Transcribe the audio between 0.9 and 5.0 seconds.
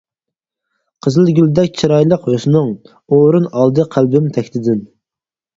قىزىلگۈلدەك چىرايلىق ھۆسنۈڭ، ئورۇن ئالدى قەلبىم تەكتىدىن.